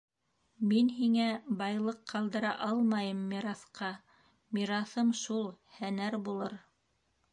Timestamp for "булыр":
6.29-6.61